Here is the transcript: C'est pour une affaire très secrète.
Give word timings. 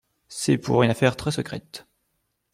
C'est 0.29 0.57
pour 0.57 0.81
une 0.81 0.89
affaire 0.89 1.15
très 1.15 1.29
secrète. 1.31 1.85